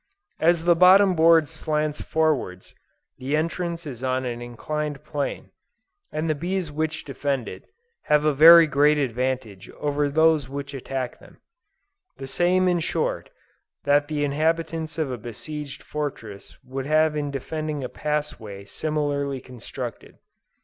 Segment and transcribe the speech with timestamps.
[0.39, 2.73] As the bottom board slants forwards,
[3.19, 5.51] the entrance is on an inclined plane,
[6.11, 7.65] and the bees which defend it,
[8.05, 11.39] have a very great advantage over those which attack them;
[12.17, 13.29] the same in short,
[13.83, 19.39] that the inhabitants of a besieged fortress would have in defending a pass way similarly
[19.39, 20.17] constructed.